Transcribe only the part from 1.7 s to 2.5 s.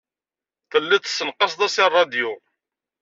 i ṛṛadyu.